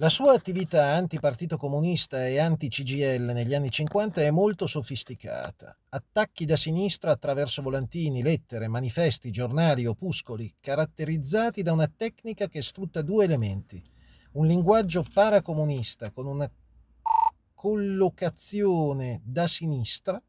La 0.00 0.10
sua 0.10 0.32
attività 0.32 0.94
anti-partito 0.94 1.56
comunista 1.56 2.24
e 2.24 2.38
anti-CGL 2.38 3.32
negli 3.32 3.52
anni 3.52 3.68
50 3.68 4.20
è 4.20 4.30
molto 4.30 4.68
sofisticata. 4.68 5.76
Attacchi 5.88 6.44
da 6.44 6.54
sinistra 6.54 7.10
attraverso 7.10 7.62
volantini, 7.62 8.22
lettere, 8.22 8.68
manifesti, 8.68 9.32
giornali, 9.32 9.86
opuscoli, 9.86 10.54
caratterizzati 10.60 11.62
da 11.62 11.72
una 11.72 11.88
tecnica 11.88 12.46
che 12.46 12.62
sfrutta 12.62 13.02
due 13.02 13.24
elementi. 13.24 13.82
Un 14.34 14.46
linguaggio 14.46 15.04
paracomunista 15.12 16.12
con 16.12 16.26
una 16.26 16.48
collocazione 17.54 19.20
da 19.24 19.48
sinistra, 19.48 20.22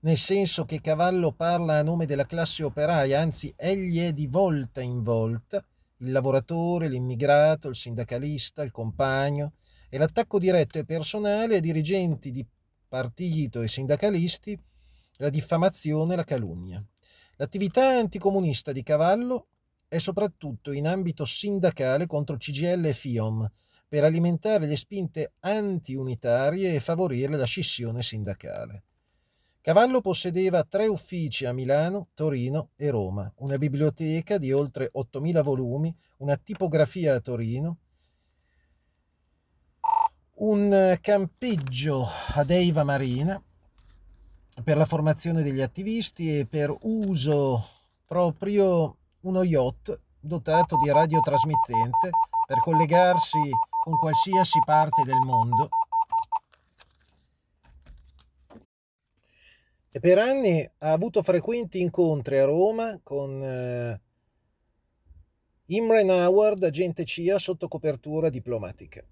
nel 0.00 0.18
senso 0.18 0.66
che 0.66 0.82
Cavallo 0.82 1.32
parla 1.32 1.78
a 1.78 1.82
nome 1.82 2.04
della 2.04 2.26
classe 2.26 2.62
operaia, 2.62 3.22
anzi 3.22 3.54
egli 3.56 4.00
è 4.00 4.12
di 4.12 4.26
volta 4.26 4.82
in 4.82 5.02
volta, 5.02 5.64
il 6.04 6.12
lavoratore, 6.12 6.88
l'immigrato, 6.88 7.68
il 7.68 7.74
sindacalista, 7.74 8.62
il 8.62 8.70
compagno, 8.70 9.54
e 9.88 9.98
l'attacco 9.98 10.38
diretto 10.38 10.78
e 10.78 10.84
personale 10.84 11.56
a 11.56 11.60
dirigenti 11.60 12.30
di 12.30 12.44
partito 12.88 13.62
e 13.62 13.68
sindacalisti, 13.68 14.58
la 15.16 15.28
diffamazione 15.28 16.14
e 16.14 16.16
la 16.16 16.24
calunnia. 16.24 16.84
L'attività 17.36 17.98
anticomunista 17.98 18.72
di 18.72 18.82
Cavallo 18.82 19.48
è 19.88 19.98
soprattutto 19.98 20.72
in 20.72 20.86
ambito 20.86 21.24
sindacale 21.24 22.06
contro 22.06 22.36
CGL 22.36 22.84
e 22.86 22.92
FIOM, 22.92 23.50
per 23.88 24.04
alimentare 24.04 24.66
le 24.66 24.76
spinte 24.76 25.34
anti-unitarie 25.40 26.74
e 26.74 26.80
favorire 26.80 27.36
la 27.36 27.44
scissione 27.44 28.02
sindacale. 28.02 28.82
Cavallo 29.64 30.02
possedeva 30.02 30.62
tre 30.64 30.86
uffici 30.88 31.46
a 31.46 31.54
Milano, 31.54 32.08
Torino 32.12 32.72
e 32.76 32.90
Roma, 32.90 33.32
una 33.36 33.56
biblioteca 33.56 34.36
di 34.36 34.52
oltre 34.52 34.90
8.000 34.94 35.42
volumi, 35.42 35.96
una 36.18 36.36
tipografia 36.36 37.14
a 37.14 37.20
Torino, 37.20 37.78
un 40.40 40.98
campeggio 41.00 42.06
ad 42.34 42.50
Eiva 42.50 42.84
Marina 42.84 43.42
per 44.62 44.76
la 44.76 44.84
formazione 44.84 45.42
degli 45.42 45.62
attivisti 45.62 46.40
e 46.40 46.44
per 46.44 46.70
uso 46.82 47.66
proprio 48.04 48.98
uno 49.20 49.42
yacht 49.44 49.98
dotato 50.20 50.76
di 50.76 50.90
radiotrasmittente 50.90 52.10
per 52.46 52.58
collegarsi 52.58 53.40
con 53.82 53.96
qualsiasi 53.96 54.58
parte 54.62 55.04
del 55.04 55.20
mondo 55.20 55.70
E 59.96 60.00
per 60.00 60.18
anni 60.18 60.68
ha 60.78 60.90
avuto 60.90 61.22
frequenti 61.22 61.80
incontri 61.80 62.38
a 62.38 62.46
Roma 62.46 62.98
con 63.00 63.40
eh, 63.40 64.00
Imre 65.66 66.02
Howard, 66.02 66.64
agente 66.64 67.04
CIA 67.04 67.38
sotto 67.38 67.68
copertura 67.68 68.28
diplomatica. 68.28 69.06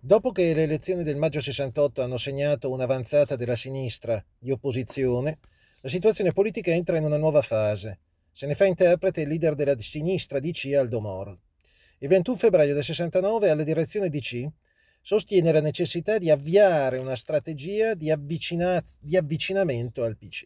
Dopo 0.00 0.32
che 0.32 0.52
le 0.52 0.64
elezioni 0.64 1.04
del 1.04 1.14
maggio 1.14 1.40
68 1.40 2.02
hanno 2.02 2.16
segnato 2.16 2.72
un'avanzata 2.72 3.36
della 3.36 3.54
sinistra 3.54 4.20
di 4.36 4.50
opposizione, 4.50 5.38
la 5.80 5.88
situazione 5.88 6.32
politica 6.32 6.72
entra 6.72 6.96
in 6.96 7.04
una 7.04 7.18
nuova 7.18 7.42
fase. 7.42 8.00
Se 8.32 8.46
ne 8.46 8.56
fa 8.56 8.64
interprete 8.64 9.20
il 9.20 9.28
leader 9.28 9.54
della 9.54 9.78
sinistra 9.78 10.40
DC 10.40 10.74
Aldo 10.76 11.00
Moro. 11.00 11.38
Il 11.98 12.08
21 12.08 12.36
febbraio 12.36 12.74
del 12.74 12.82
69 12.82 13.48
alla 13.48 13.62
direzione 13.62 14.08
DC 14.08 14.44
sostiene 15.02 15.52
la 15.52 15.60
necessità 15.60 16.16
di 16.16 16.30
avviare 16.30 16.98
una 16.98 17.16
strategia 17.16 17.94
di, 17.94 18.10
avvicina- 18.10 18.82
di 19.00 19.16
avvicinamento 19.16 20.04
al 20.04 20.16
PC. 20.16 20.44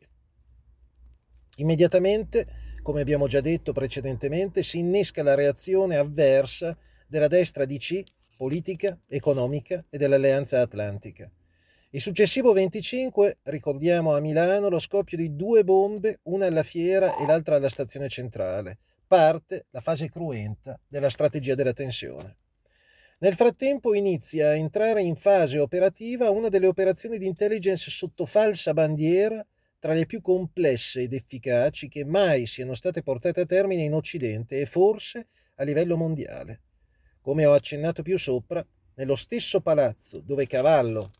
Immediatamente, 1.59 2.47
come 2.83 3.03
abbiamo 3.03 3.29
già 3.29 3.41
detto 3.41 3.73
precedentemente, 3.73 4.63
si 4.63 4.79
innesca 4.79 5.23
la 5.23 5.35
reazione 5.35 5.97
avversa 5.97 6.77
della 7.07 7.29
destra 7.29 7.67
DC, 7.67 8.03
politica, 8.37 8.99
economica 9.07 9.85
e 9.89 9.99
dell'Alleanza 9.99 10.61
Atlantica. 10.61 11.31
Il 11.91 12.01
successivo 12.01 12.53
25 12.53 13.39
ricordiamo 13.45 14.15
a 14.15 14.21
Milano 14.21 14.69
lo 14.69 14.79
scoppio 14.79 15.17
di 15.17 15.35
due 15.35 15.65
bombe, 15.65 16.21
una 16.25 16.47
alla 16.47 16.63
fiera 16.63 17.17
e 17.17 17.27
l'altra 17.27 17.57
alla 17.57 17.69
stazione 17.69 18.09
centrale. 18.09 18.79
Parte 19.07 19.67
la 19.71 19.81
fase 19.81 20.11
cruenta 20.11 20.79
della 20.89 21.11
strategia 21.11 21.55
della 21.55 21.73
tensione. 21.73 22.37
Nel 23.19 23.35
frattempo 23.35 23.95
inizia 23.95 24.49
a 24.49 24.57
entrare 24.57 25.01
in 25.01 25.15
fase 25.15 25.59
operativa 25.59 26.29
una 26.29 26.51
delle 26.51 26.67
operazioni 26.67 27.17
di 27.17 27.27
intelligence 27.27 27.89
sotto 27.91 28.27
falsa 28.27 28.75
bandiera 28.75 29.43
tra 29.79 29.95
le 29.95 30.05
più 30.05 30.21
complesse 30.21 31.01
ed 31.01 31.15
efficaci 31.15 31.89
che 31.89 32.05
mai 32.05 32.47
siano 32.47 32.75
state 32.75 33.03
portate 33.03 33.41
a 33.41 33.47
termine 33.47 33.85
in 33.85 33.95
Occidente 33.95 34.61
e 34.61 34.67
forse 34.67 35.29
a 35.55 35.65
livello 35.65 35.97
mondiale. 35.97 36.61
Come 37.23 37.47
ho 37.47 37.55
accennato 37.55 38.03
più 38.03 38.19
sopra, 38.19 38.65
nello 38.97 39.17
stesso 39.17 39.63
palazzo 39.63 40.21
dove 40.21 40.47
Cavallo 40.47 41.11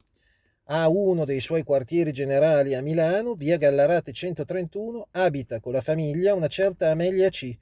ha 0.65 0.89
uno 0.89 1.25
dei 1.25 1.41
suoi 1.41 1.63
quartieri 1.63 2.13
generali 2.13 2.75
a 2.75 2.83
Milano, 2.83 3.33
via 3.33 3.57
Gallarate 3.57 4.13
131, 4.13 5.09
abita 5.13 5.61
con 5.61 5.73
la 5.73 5.81
famiglia 5.81 6.35
una 6.35 6.49
certa 6.49 6.91
Amelia 6.91 7.31
C., 7.31 7.57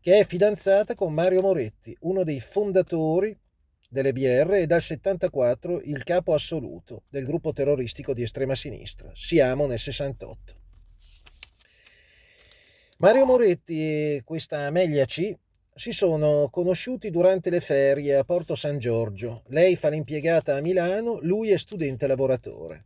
che 0.00 0.18
è 0.18 0.24
fidanzata 0.24 0.94
con 0.94 1.12
Mario 1.12 1.42
Moretti, 1.42 1.96
uno 2.00 2.24
dei 2.24 2.40
fondatori 2.40 3.36
delle 3.88 4.12
BR 4.12 4.54
e 4.54 4.66
dal 4.66 4.80
74 4.80 5.80
il 5.82 6.02
capo 6.04 6.32
assoluto 6.32 7.02
del 7.08 7.24
gruppo 7.24 7.52
terroristico 7.52 8.14
di 8.14 8.22
estrema 8.22 8.54
sinistra. 8.54 9.10
Siamo 9.14 9.66
nel 9.66 9.78
68. 9.78 10.54
Mario 12.98 13.26
Moretti 13.26 13.80
e 13.80 14.22
questa 14.24 14.66
Amelia 14.66 15.04
C 15.06 15.34
si 15.74 15.92
sono 15.92 16.48
conosciuti 16.50 17.10
durante 17.10 17.48
le 17.50 17.60
ferie 17.60 18.16
a 18.16 18.24
Porto 18.24 18.54
San 18.54 18.78
Giorgio. 18.78 19.42
Lei 19.48 19.76
fa 19.76 19.88
l'impiegata 19.88 20.54
a 20.54 20.60
Milano, 20.60 21.18
lui 21.22 21.50
è 21.50 21.56
studente 21.56 22.06
lavoratore. 22.06 22.84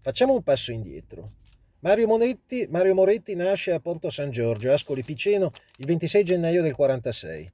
Facciamo 0.00 0.34
un 0.34 0.42
passo 0.42 0.72
indietro. 0.72 1.32
Mario, 1.80 2.06
Monetti, 2.06 2.66
Mario 2.70 2.94
Moretti 2.94 3.34
nasce 3.34 3.72
a 3.72 3.80
Porto 3.80 4.08
San 4.08 4.30
Giorgio, 4.30 4.72
Ascoli 4.72 5.02
Piceno, 5.02 5.52
il 5.76 5.86
26 5.86 6.24
gennaio 6.24 6.62
del 6.62 6.74
46. 6.74 7.52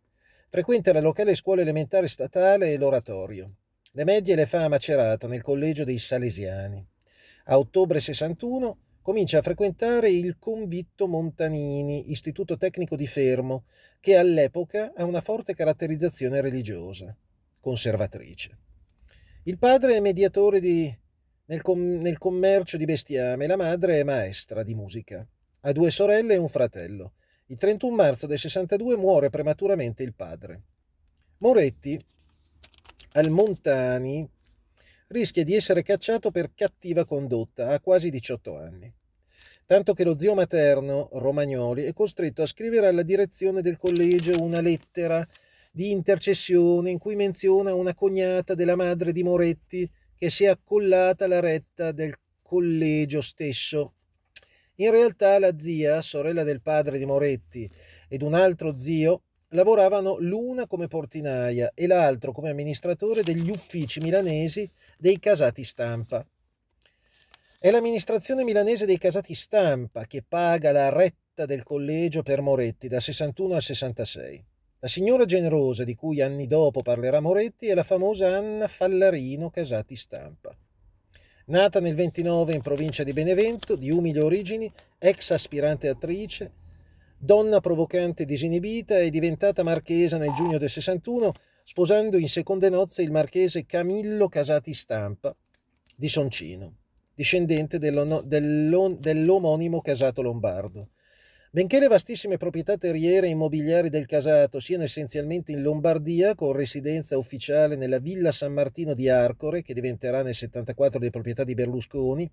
Frequenta 0.48 0.92
la 0.92 1.00
locale 1.00 1.34
scuola 1.34 1.62
elementare 1.62 2.06
statale 2.06 2.72
e 2.72 2.78
l'oratorio. 2.78 3.56
Le 3.92 4.04
medie 4.04 4.36
le 4.36 4.46
fa 4.46 4.62
a 4.62 4.68
Macerata, 4.68 5.26
nel 5.26 5.42
collegio 5.42 5.82
dei 5.82 5.98
Salesiani. 5.98 6.86
A 7.46 7.58
ottobre 7.58 7.98
61 7.98 8.78
comincia 9.02 9.38
a 9.38 9.42
frequentare 9.42 10.08
il 10.08 10.38
Convitto 10.38 11.08
Montanini, 11.08 12.12
istituto 12.12 12.56
tecnico 12.56 12.94
di 12.94 13.08
Fermo, 13.08 13.64
che 13.98 14.16
all'epoca 14.16 14.92
ha 14.94 15.04
una 15.04 15.20
forte 15.20 15.52
caratterizzazione 15.52 16.40
religiosa, 16.40 17.14
conservatrice. 17.58 18.56
Il 19.42 19.58
padre 19.58 19.96
è 19.96 20.00
mediatore 20.00 20.60
di 20.60 20.96
nel, 21.46 21.62
com- 21.62 22.00
nel 22.00 22.18
commercio 22.18 22.76
di 22.76 22.84
bestiame 22.84 23.46
la 23.46 23.56
madre 23.56 24.00
è 24.00 24.02
maestra 24.02 24.62
di 24.62 24.74
musica. 24.74 25.26
Ha 25.62 25.72
due 25.72 25.90
sorelle 25.90 26.34
e 26.34 26.38
un 26.38 26.48
fratello. 26.48 27.12
Il 27.46 27.58
31 27.58 27.94
marzo 27.94 28.26
del 28.26 28.38
62 28.38 28.96
muore 28.96 29.30
prematuramente 29.30 30.02
il 30.02 30.14
padre. 30.14 30.62
Moretti, 31.38 32.00
al 33.12 33.30
Montani, 33.30 34.28
rischia 35.08 35.44
di 35.44 35.54
essere 35.54 35.82
cacciato 35.82 36.30
per 36.30 36.52
cattiva 36.54 37.04
condotta 37.04 37.70
a 37.70 37.80
quasi 37.80 38.10
18 38.10 38.56
anni. 38.56 38.92
Tanto 39.64 39.92
che 39.92 40.04
lo 40.04 40.18
zio 40.18 40.34
materno, 40.34 41.08
Romagnoli, 41.12 41.84
è 41.84 41.92
costretto 41.92 42.42
a 42.42 42.46
scrivere 42.46 42.88
alla 42.88 43.02
direzione 43.02 43.60
del 43.60 43.76
collegio 43.76 44.42
una 44.42 44.60
lettera 44.60 45.26
di 45.70 45.90
intercessione 45.90 46.90
in 46.90 46.98
cui 46.98 47.14
menziona 47.14 47.74
una 47.74 47.94
cognata 47.94 48.54
della 48.54 48.76
madre 48.76 49.12
di 49.12 49.22
Moretti 49.22 49.90
che 50.22 50.30
si 50.30 50.44
è 50.44 50.46
accollata 50.46 51.24
alla 51.24 51.40
retta 51.40 51.90
del 51.90 52.16
collegio 52.42 53.20
stesso. 53.20 53.94
In 54.76 54.92
realtà 54.92 55.36
la 55.40 55.58
zia, 55.58 56.00
sorella 56.00 56.44
del 56.44 56.62
padre 56.62 56.96
di 56.96 57.04
Moretti, 57.04 57.68
ed 58.06 58.22
un 58.22 58.34
altro 58.34 58.76
zio 58.76 59.22
lavoravano 59.48 60.18
l'una 60.20 60.68
come 60.68 60.86
portinaia 60.86 61.72
e 61.74 61.88
l'altro 61.88 62.30
come 62.30 62.50
amministratore 62.50 63.24
degli 63.24 63.50
uffici 63.50 63.98
milanesi 63.98 64.70
dei 64.96 65.18
casati 65.18 65.64
stampa. 65.64 66.24
È 67.58 67.68
l'amministrazione 67.72 68.44
milanese 68.44 68.86
dei 68.86 68.98
casati 68.98 69.34
stampa 69.34 70.04
che 70.04 70.22
paga 70.22 70.70
la 70.70 70.88
retta 70.90 71.46
del 71.46 71.64
collegio 71.64 72.22
per 72.22 72.42
Moretti 72.42 72.86
da 72.86 73.00
61 73.00 73.56
al 73.56 73.62
66. 73.62 74.44
La 74.84 74.88
signora 74.88 75.24
generosa 75.24 75.84
di 75.84 75.94
cui 75.94 76.20
anni 76.20 76.48
dopo 76.48 76.82
parlerà 76.82 77.20
Moretti 77.20 77.68
è 77.68 77.74
la 77.74 77.84
famosa 77.84 78.36
Anna 78.36 78.66
Fallarino 78.66 79.48
Casati 79.48 79.94
Stampa. 79.94 80.52
Nata 81.46 81.78
nel 81.78 81.94
29 81.94 82.52
in 82.52 82.62
provincia 82.62 83.04
di 83.04 83.12
Benevento, 83.12 83.76
di 83.76 83.92
umili 83.92 84.18
origini, 84.18 84.68
ex 84.98 85.30
aspirante 85.30 85.86
attrice, 85.86 86.50
donna 87.16 87.60
provocante 87.60 88.24
e 88.24 88.26
disinibita, 88.26 88.98
è 88.98 89.08
diventata 89.08 89.62
marchesa 89.62 90.18
nel 90.18 90.32
giugno 90.32 90.58
del 90.58 90.68
61, 90.68 91.30
sposando 91.62 92.18
in 92.18 92.28
seconde 92.28 92.68
nozze 92.68 93.02
il 93.02 93.12
marchese 93.12 93.64
Camillo 93.64 94.28
Casati 94.28 94.74
Stampa 94.74 95.32
di 95.94 96.08
Soncino, 96.08 96.78
discendente 97.14 97.78
dell'omonimo 97.78 99.80
casato 99.80 100.22
lombardo. 100.22 100.88
Benché 101.54 101.80
le 101.80 101.86
vastissime 101.86 102.38
proprietà 102.38 102.78
terriere 102.78 103.26
e 103.26 103.30
immobiliari 103.32 103.90
del 103.90 104.06
casato 104.06 104.58
siano 104.58 104.84
essenzialmente 104.84 105.52
in 105.52 105.60
Lombardia, 105.60 106.34
con 106.34 106.52
residenza 106.52 107.18
ufficiale 107.18 107.76
nella 107.76 107.98
Villa 107.98 108.32
San 108.32 108.54
Martino 108.54 108.94
di 108.94 109.10
Arcore, 109.10 109.60
che 109.60 109.74
diventerà 109.74 110.22
nel 110.22 110.34
74 110.34 110.98
di 110.98 111.10
proprietà 111.10 111.44
di 111.44 111.52
Berlusconi, 111.52 112.26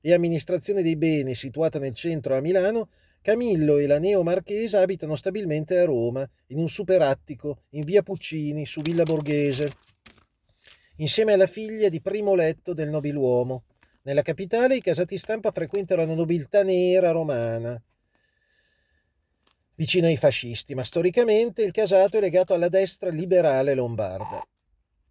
e 0.00 0.12
amministrazione 0.12 0.82
dei 0.82 0.94
beni 0.94 1.34
situata 1.34 1.80
nel 1.80 1.94
centro 1.94 2.36
a 2.36 2.40
Milano, 2.40 2.90
Camillo 3.20 3.78
e 3.78 3.88
la 3.88 3.98
neo 3.98 4.22
marchesa 4.22 4.82
abitano 4.82 5.16
stabilmente 5.16 5.76
a 5.76 5.84
Roma, 5.84 6.24
in 6.50 6.58
un 6.58 6.68
superattico, 6.68 7.62
in 7.70 7.82
via 7.82 8.04
Puccini, 8.04 8.66
su 8.66 8.82
Villa 8.82 9.02
Borghese, 9.02 9.68
insieme 10.98 11.32
alla 11.32 11.48
figlia 11.48 11.88
di 11.88 12.00
primo 12.00 12.36
letto 12.36 12.72
del 12.72 12.88
nobiluomo. 12.88 13.64
Nella 14.02 14.22
capitale 14.22 14.76
i 14.76 14.80
casati 14.80 15.18
stampa 15.18 15.50
frequentano 15.50 16.06
la 16.06 16.14
nobiltà 16.14 16.62
nera 16.62 17.10
romana, 17.10 17.82
vicino 19.76 20.06
ai 20.06 20.16
fascisti, 20.16 20.74
ma 20.74 20.84
storicamente 20.84 21.62
il 21.62 21.72
casato 21.72 22.16
è 22.16 22.20
legato 22.20 22.54
alla 22.54 22.68
destra 22.68 23.10
liberale 23.10 23.74
lombarda. 23.74 24.46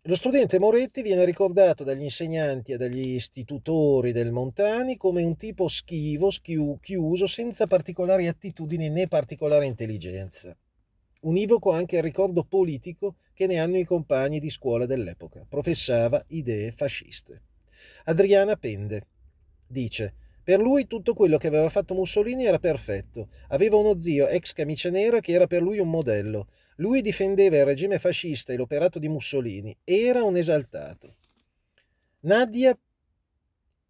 Lo 0.06 0.16
studente 0.16 0.60
Moretti 0.60 1.02
viene 1.02 1.24
ricordato 1.24 1.86
dagli 1.86 2.04
insegnanti 2.04 2.74
e 2.74 2.78
dagli 2.78 3.16
istitutori 3.16 4.12
del 4.12 4.34
Montani 4.34 4.98
come 4.98 5.24
un 5.24 5.38
tipo 5.38 5.70
schivo, 5.70 6.30
schiu, 6.30 6.78
chiuso, 6.82 7.26
senza 7.26 7.68
particolari 7.68 8.28
attitudini 8.28 8.90
né 8.90 9.08
particolare 9.08 9.66
intelligenza. 9.66 10.54
Univoco 11.22 11.72
anche 11.72 11.96
il 11.96 12.04
ricordo 12.04 12.44
politico 12.44 13.16
che 13.34 13.48
ne 13.48 13.60
hanno 13.60 13.78
i 13.78 13.86
compagni 13.86 14.42
di 14.42 14.50
scuola 14.50 14.86
dell'epoca. 14.86 15.46
Professava 15.48 16.22
idee 16.28 16.74
fasciste. 16.74 17.44
Adriana 18.04 18.58
Pende 18.58 19.08
dice 19.66 20.16
per 20.44 20.60
lui 20.60 20.88
tutto 20.88 21.14
quello 21.14 21.38
che 21.38 21.48
aveva 21.48 21.70
fatto 21.70 21.94
Mussolini 21.94 22.46
era 22.46 22.60
perfetto. 22.60 23.30
Aveva 23.50 23.78
uno 23.78 23.98
zio 23.98 24.28
ex 24.28 24.54
camicia 24.54 24.90
nera 24.90 25.20
che 25.22 25.32
era 25.32 25.48
per 25.48 25.62
lui 25.62 25.80
un 25.80 25.90
modello. 25.90 26.48
Lui 26.78 27.02
difendeva 27.02 27.58
il 27.58 27.66
regime 27.66 27.98
fascista 27.98 28.52
e 28.52 28.58
l'operato 28.58 29.00
di 29.00 29.08
Mussolini. 29.08 29.76
Era 29.84 30.24
un 30.24 30.36
esaltato. 30.36 31.16
Nadia 32.22 32.78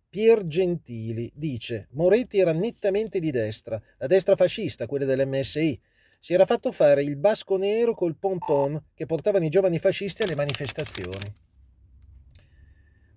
Piergentili 0.09 1.31
dice 1.33 1.87
Moretti 1.93 2.37
era 2.37 2.51
nettamente 2.51 3.19
di 3.19 3.31
destra, 3.31 3.81
la 3.97 4.05
destra 4.05 4.35
fascista, 4.35 4.85
quella 4.85 5.05
dell'MSI. 5.05 5.81
Si 6.19 6.33
era 6.33 6.45
fatto 6.45 6.71
fare 6.71 7.03
il 7.03 7.17
basco 7.17 7.57
nero 7.57 7.95
col 7.95 8.15
pompon 8.15 8.79
che 8.93 9.07
portavano 9.07 9.45
i 9.45 9.49
giovani 9.49 9.79
fascisti 9.79 10.21
alle 10.21 10.35
manifestazioni. 10.35 11.33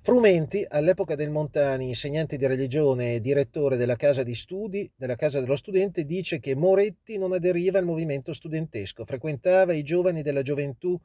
Frumenti, 0.06 0.64
all'epoca 0.68 1.16
del 1.16 1.30
Montani, 1.30 1.88
insegnante 1.88 2.36
di 2.36 2.46
religione 2.46 3.14
e 3.14 3.20
direttore 3.20 3.76
della 3.76 3.96
casa 3.96 4.22
di 4.22 4.36
studi, 4.36 4.88
della 4.94 5.16
casa 5.16 5.40
dello 5.40 5.56
studente, 5.56 6.04
dice 6.04 6.38
che 6.38 6.54
Moretti 6.54 7.18
non 7.18 7.32
aderiva 7.32 7.80
al 7.80 7.86
movimento 7.86 8.32
studentesco, 8.32 9.04
frequentava 9.04 9.72
i 9.72 9.82
giovani 9.82 10.22
della 10.22 10.42
gioventù 10.42 10.96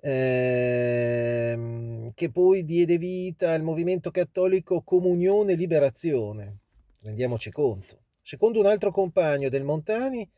ehm, 0.00 2.08
che 2.14 2.30
poi 2.32 2.64
diede 2.64 2.98
vita 2.98 3.52
al 3.52 3.62
movimento 3.62 4.10
cattolico 4.10 4.82
Comunione 4.82 5.54
Liberazione. 5.54 6.62
Rendiamoci 7.02 7.52
conto. 7.52 8.06
Secondo 8.20 8.58
un 8.58 8.66
altro 8.66 8.90
compagno 8.90 9.48
del 9.48 9.62
Montani, 9.62 10.28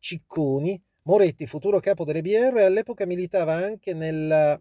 Cicconi, 0.00 0.82
Moretti, 1.02 1.46
futuro 1.46 1.78
capo 1.78 2.04
delle 2.04 2.22
BR, 2.22 2.56
all'epoca 2.56 3.06
militava 3.06 3.54
anche 3.54 3.94
nella 3.94 4.60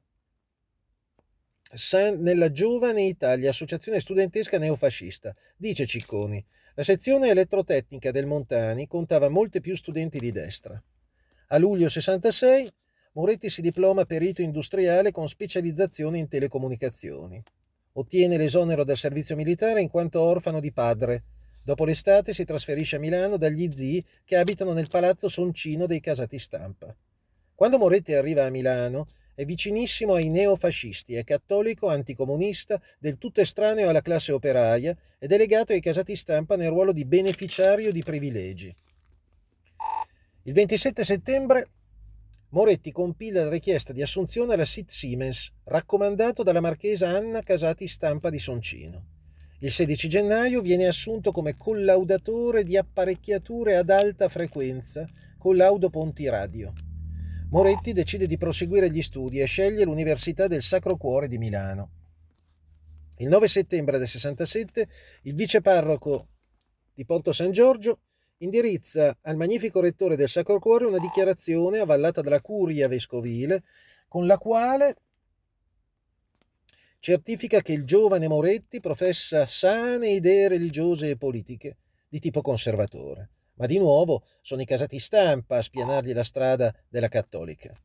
nella 2.17 2.51
Giovane 2.51 3.03
Italia, 3.03 3.51
associazione 3.51 3.99
studentesca 3.99 4.57
neofascista. 4.57 5.33
Dice 5.55 5.85
Cicconi, 5.85 6.43
la 6.73 6.83
sezione 6.83 7.29
elettrotecnica 7.29 8.11
del 8.11 8.25
Montani 8.25 8.87
contava 8.87 9.29
molte 9.29 9.59
più 9.59 9.75
studenti 9.75 10.17
di 10.17 10.31
destra. 10.31 10.81
A 11.49 11.57
luglio 11.57 11.89
66 11.89 12.71
Moretti 13.13 13.49
si 13.49 13.61
diploma 13.61 14.05
perito 14.05 14.41
industriale 14.41 15.11
con 15.11 15.27
specializzazione 15.27 16.19
in 16.19 16.27
telecomunicazioni. 16.27 17.41
Ottiene 17.93 18.37
l'esonero 18.37 18.83
dal 18.83 18.97
servizio 18.97 19.35
militare 19.35 19.81
in 19.81 19.89
quanto 19.89 20.21
orfano 20.21 20.59
di 20.59 20.71
padre. 20.71 21.23
Dopo 21.63 21.85
l'estate 21.85 22.33
si 22.33 22.45
trasferisce 22.45 22.95
a 22.95 22.99
Milano 22.99 23.37
dagli 23.37 23.69
zii 23.71 24.05
che 24.23 24.37
abitano 24.37 24.73
nel 24.73 24.87
palazzo 24.87 25.27
Soncino 25.27 25.85
dei 25.85 25.99
Casati 25.99 26.39
Stampa. 26.39 26.95
Quando 27.55 27.77
Moretti 27.77 28.13
arriva 28.13 28.45
a 28.45 28.49
Milano, 28.49 29.05
è 29.39 29.45
vicinissimo 29.45 30.15
ai 30.15 30.27
neofascisti, 30.27 31.15
è 31.15 31.23
cattolico, 31.23 31.87
anticomunista, 31.87 32.77
del 32.99 33.17
tutto 33.17 33.39
estraneo 33.39 33.87
alla 33.87 34.01
classe 34.01 34.33
operaia 34.33 34.93
ed 35.17 35.31
è 35.31 35.37
legato 35.37 35.71
ai 35.71 35.79
casati 35.79 36.17
stampa 36.17 36.57
nel 36.57 36.67
ruolo 36.67 36.91
di 36.91 37.05
beneficiario 37.05 37.93
di 37.93 38.03
privilegi. 38.03 38.75
Il 40.43 40.51
27 40.51 41.05
settembre 41.05 41.69
Moretti 42.49 42.91
compila 42.91 43.45
la 43.45 43.49
richiesta 43.49 43.93
di 43.93 44.01
assunzione 44.01 44.55
alla 44.55 44.65
SIT 44.65 44.89
Siemens, 44.89 45.53
raccomandato 45.63 46.43
dalla 46.43 46.59
marchesa 46.59 47.07
Anna 47.07 47.41
Casati 47.41 47.87
Stampa 47.87 48.29
di 48.29 48.39
Soncino. 48.39 49.05
Il 49.59 49.71
16 49.71 50.09
gennaio 50.09 50.59
viene 50.59 50.85
assunto 50.85 51.31
come 51.31 51.55
collaudatore 51.55 52.63
di 52.63 52.75
apparecchiature 52.75 53.77
ad 53.77 53.89
alta 53.89 54.27
frequenza, 54.27 55.07
collaudo 55.37 55.89
ponti 55.89 56.27
radio. 56.27 56.73
Moretti 57.51 57.93
decide 57.93 58.27
di 58.27 58.37
proseguire 58.37 58.91
gli 58.91 59.01
studi 59.01 59.39
e 59.39 59.45
sceglie 59.45 59.83
l'Università 59.83 60.45
del 60.45 60.61
Sacro 60.61 60.97
Cuore 60.97 61.27
di 61.27 61.39
Milano. 61.39 61.89
Il 63.17 63.27
9 63.27 63.47
settembre 63.47 63.97
del 63.97 64.07
67 64.07 64.87
il 65.23 65.33
viceparroco 65.33 66.27
di 66.93 67.05
Porto 67.05 67.31
San 67.31 67.51
Giorgio 67.51 68.01
indirizza 68.37 69.17
al 69.21 69.35
magnifico 69.35 69.79
rettore 69.79 70.15
del 70.15 70.29
Sacro 70.29 70.59
Cuore 70.59 70.85
una 70.85 70.99
dichiarazione 70.99 71.79
avallata 71.79 72.21
dalla 72.21 72.39
curia 72.39 72.87
vescovile 72.87 73.63
con 74.07 74.27
la 74.27 74.37
quale 74.37 74.95
certifica 76.99 77.61
che 77.61 77.73
il 77.73 77.83
giovane 77.83 78.27
Moretti 78.27 78.79
professa 78.79 79.47
sane 79.47 80.09
idee 80.09 80.49
religiose 80.49 81.09
e 81.09 81.17
politiche 81.17 81.77
di 82.07 82.19
tipo 82.19 82.41
conservatore 82.41 83.31
ma 83.59 83.65
di 83.65 83.77
nuovo 83.77 84.23
sono 84.41 84.61
i 84.61 84.65
casati 84.65 84.99
stampa 84.99 85.57
a 85.57 85.61
spianargli 85.61 86.13
la 86.13 86.23
strada 86.23 86.73
della 86.87 87.09
cattolica. 87.09 87.77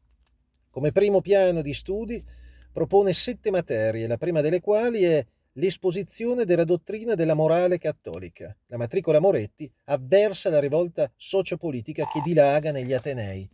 Come 0.70 0.92
primo 0.92 1.20
piano 1.20 1.62
di 1.62 1.74
studi 1.74 2.24
propone 2.72 3.12
sette 3.12 3.50
materie, 3.50 4.06
la 4.06 4.16
prima 4.16 4.40
delle 4.40 4.60
quali 4.60 5.02
è 5.02 5.24
l'esposizione 5.52 6.44
della 6.44 6.64
dottrina 6.64 7.14
della 7.14 7.34
morale 7.34 7.78
cattolica. 7.78 8.56
La 8.66 8.76
matricola 8.76 9.20
Moretti 9.20 9.70
avversa 9.84 10.50
la 10.50 10.60
rivolta 10.60 11.10
sociopolitica 11.16 12.06
che 12.06 12.20
dilaga 12.24 12.72
negli 12.72 12.92
Atenei. 12.92 13.48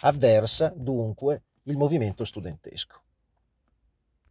Avversa 0.00 0.72
dunque 0.76 1.44
il 1.64 1.76
movimento 1.76 2.24
studentesco. 2.24 3.02